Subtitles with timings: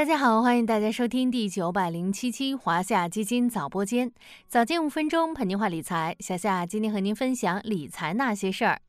[0.00, 4.10] 大家好，欢迎大家收听第九百零七期华夏基金早播间，
[4.48, 6.16] 早间五分钟陪您话理财。
[6.20, 8.80] 小夏今天和您分享理财那些事儿。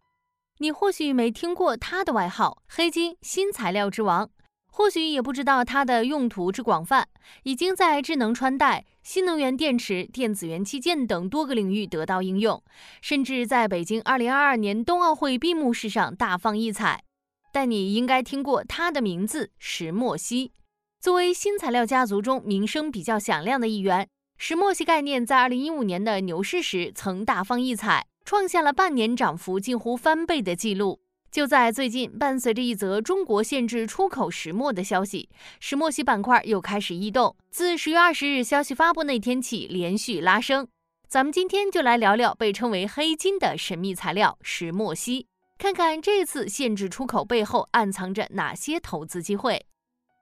[0.60, 4.30] 你或许没听过它的外号“黑金”，新材料之王。
[4.72, 7.06] 或许也不知道它的用途之广泛，
[7.44, 12.64] 已经在智能穿戴、新能源电池、电子元器件等多个领域得到应用，
[13.02, 17.04] 甚至在北京2022年冬奥会闭幕式上大放异彩。
[17.52, 20.54] 但你应该听过它的名字——石墨烯。
[21.02, 31.02] 作为新材料家族中名声比较响亮的一员，石墨烯概念在2015年的牛市时曾大放异彩，创下了半年涨幅近乎翻倍的记录。
[31.32, 35.28] 就在最近，伴随着一则中国限制出口石墨的消息，
[35.60, 37.36] 石墨烯板块又开始异动。
[37.50, 40.68] 自十月二十日消息发布那天起，连续拉升。
[41.08, 45.26] 咱们今天就来聊聊被称为“黑金”的神秘材料石墨烯，
[45.58, 49.66] 看看这次限制出口背后暗藏着哪些投资机会。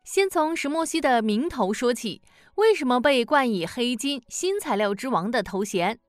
[0.04, 2.22] 先从石墨烯的名头说起，
[2.56, 6.00] 为什么被冠以“黑金”“新材料之王”的头衔？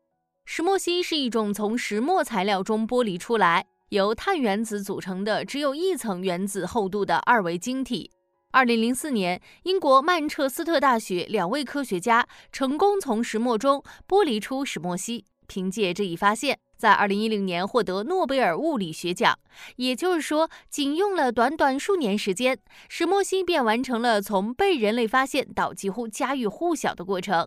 [0.46, 3.66] 石墨烯是一种从石墨材料中剥离出来。
[3.91, 8.12] 由碳原子组成的只有一层原子厚度的二维晶体。
[8.52, 19.39] 二零零四年，英国曼彻斯特大学两位科学家成功从石墨中剥离出石墨烯，凭借这一发现，在二零一零年获得诺贝尔物理学奖。
[19.77, 27.47] 也就是说，仅用了短短数年时间，石墨烯便完成了从被人类发现到几乎家喻户晓的过程。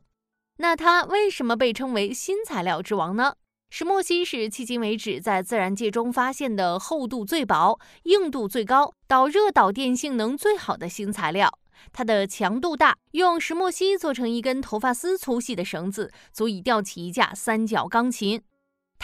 [0.57, 3.33] 那它为什么被称为新材料之王呢？
[3.71, 11.57] 石墨烯是迄今为止在自然界中发现的厚度最薄、硬度最高、导热导电性能最好的新材料。
[11.91, 18.39] 它的强度大，用石墨烯做成一根头发丝粗细的绳子，足以吊起一架三角钢琴。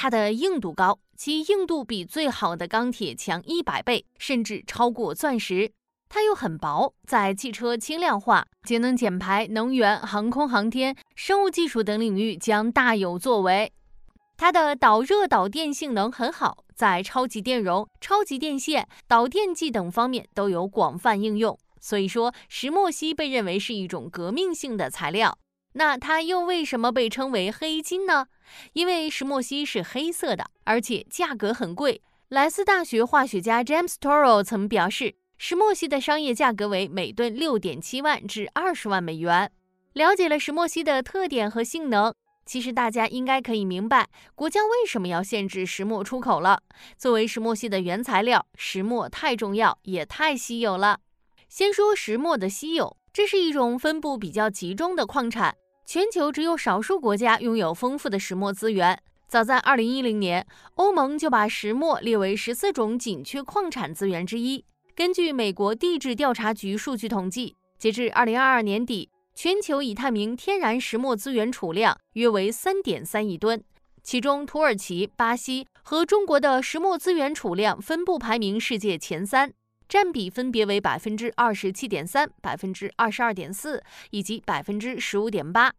[0.02, 5.70] 它的硬度高，其硬度比最好的钢铁强一百倍，甚至超过钻石。
[6.08, 13.74] 它又很薄，在汽车轻量化、节能减排、能源、航空航天、生物技术等领域将大有作为。
[14.38, 21.60] 它的导热导电性能很好，在超级电容、超级电线、导电剂等方面都有广泛应用。
[21.82, 25.38] 所以说，石墨烯被认为是一种革命性的材料。
[25.74, 28.28] 那它又为什么被称为黑金呢？
[28.74, 32.02] 因为石墨烯是黑色的，而且价格很贵。
[32.30, 39.52] 莱斯大学化学家 James Toro 曾表示，石墨烯的商业价格为每吨六点七万至二十万美元。
[39.94, 42.14] 了解了石墨烯的特点和性能。
[42.46, 46.64] 其实大家应该可以明白，国家为什么要限制石墨出口了。
[46.98, 51.00] 作为石墨烯的原材料，石墨太重要，也太稀有了。
[51.48, 55.56] 先说石墨的稀有，这是一种分布比较集中的矿产，
[55.86, 59.02] 全球只有少数国家拥有丰富的石墨资源。
[59.28, 64.64] 早在2010年，欧盟就把石墨列为十四种紧缺矿产资源之一。
[64.96, 69.10] 根据美国地质调查局数据统计，截至2022年底。
[69.36, 73.64] 全球已探明天然石墨资源储量约为三点三亿吨，
[74.04, 79.54] 其中土耳其、巴西和中国的石墨资源储量分布排名世界前三，
[79.90, 85.74] 占比分别为百分之二十七点三、百分之二十二点四以及百分之十五点八。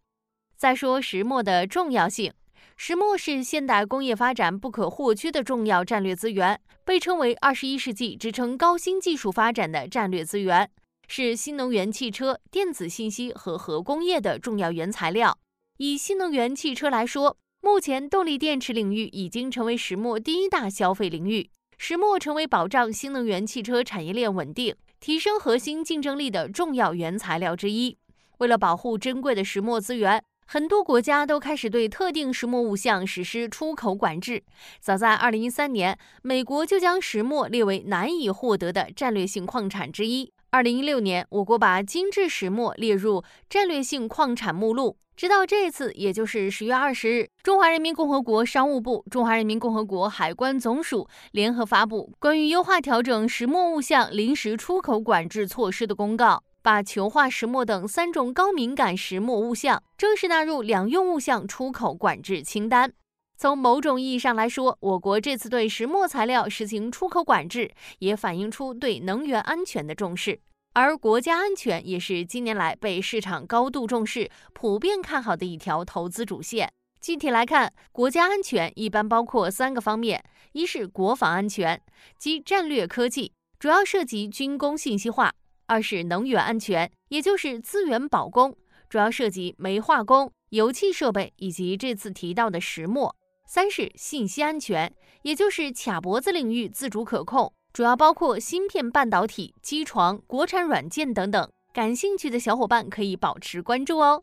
[0.56, 2.32] 再说石墨的重要性，
[2.76, 10.69] 石墨是现代工业发展不可或缺的重要战略资源，被称为二十一世纪支撑高新技术发展的战略资源。
[11.06, 15.38] 是新能源汽车、电子信息和核工业的重要原材料。
[15.78, 21.50] 以新能源汽车来说，目前动力电池领域已经成为石墨第一大消费领域。
[21.83, 27.97] 石墨成为保障新能源汽车产业链稳定、提升核心竞争力的重要原材料之一。
[28.37, 34.43] 为了保护珍贵的石墨资源，很多国家都开始对特定石墨物项实施出口管制。
[34.79, 40.31] 早在2013年，美国就将石墨列为难以获得的战略性矿产之一。
[40.53, 44.97] 二零一六年，我国把精制石墨列入战略性矿产目录。
[45.15, 62.93] 直到这次，也就是十月二十日，中华人民共和国商务部、中华人民共和国海关总署联合发布关于优化调整石墨物项临时出口管制措施的公告，把球化石墨等三种高敏感石墨物项正式纳入两用物项出口管制清单。
[63.40, 70.38] 从某种意义上来说，我国这次对石墨材料实行出口管制，也反映出对能源安全的重视。
[70.75, 76.70] 而国家安全也是近年来被市场高度重视、普遍看好的一条投资主线。
[77.00, 80.22] 具体来看，国家安全一般包括三个方面：
[80.52, 81.81] 一是国防安全，
[82.19, 85.31] 即战略科技，主要涉及军工信息化；
[85.64, 88.54] 二是能源安全，也就是资源保供，
[88.90, 93.16] 主要涉及煤化工、油气设备以及这次提到的石墨。
[93.52, 101.50] 三是信息安全，也就是卡脖子领域自主可控，主要包括芯片、半导体、机床、国产软件等等。
[101.75, 104.23] 感兴趣的小伙伴可以保持关注哦。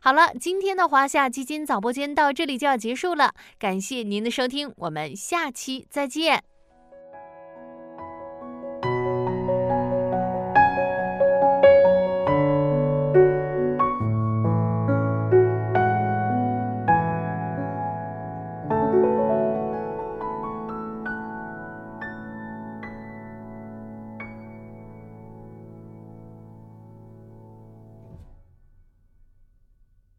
[0.00, 6.42] 好了，今天的华夏基金早播间到这里就要结束了，感谢您的收听，我们下期再见。